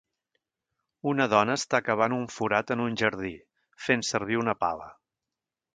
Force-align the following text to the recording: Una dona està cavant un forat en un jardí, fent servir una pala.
Una 1.11 1.27
dona 1.33 1.57
està 1.61 1.81
cavant 1.89 2.17
un 2.17 2.25
forat 2.37 2.75
en 2.77 2.83
un 2.89 2.99
jardí, 3.03 3.33
fent 3.89 4.07
servir 4.13 4.45
una 4.47 4.59
pala. 4.65 4.95